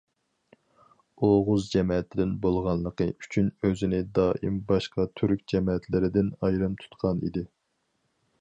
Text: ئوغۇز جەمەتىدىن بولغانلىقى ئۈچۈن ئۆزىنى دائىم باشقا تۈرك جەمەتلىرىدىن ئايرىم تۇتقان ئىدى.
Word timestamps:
ئوغۇز 1.25 1.67
جەمەتىدىن 1.73 2.31
بولغانلىقى 2.45 3.07
ئۈچۈن 3.25 3.51
ئۆزىنى 3.69 4.01
دائىم 4.21 4.57
باشقا 4.73 5.09
تۈرك 5.21 5.47
جەمەتلىرىدىن 5.55 6.35
ئايرىم 6.49 6.83
تۇتقان 6.85 7.23
ئىدى. 7.29 7.47